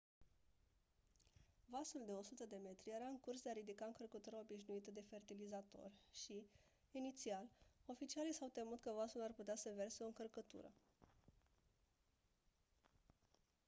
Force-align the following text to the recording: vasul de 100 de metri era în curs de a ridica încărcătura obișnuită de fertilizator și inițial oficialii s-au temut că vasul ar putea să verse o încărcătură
vasul 1.67 2.03
de 2.05 2.11
100 2.13 2.45
de 2.45 2.55
metri 2.63 2.89
era 2.91 3.05
în 3.05 3.19
curs 3.19 3.41
de 3.41 3.49
a 3.49 3.53
ridica 3.53 3.85
încărcătura 3.85 4.39
obișnuită 4.39 4.91
de 4.91 5.01
fertilizator 5.09 5.91
și 6.11 6.45
inițial 6.91 7.47
oficialii 7.85 8.33
s-au 8.33 8.47
temut 8.53 8.79
că 8.81 8.91
vasul 8.95 9.21
ar 9.21 9.31
putea 9.33 9.55
să 9.55 9.73
verse 9.75 10.03
o 10.03 10.05
încărcătură 10.05 10.71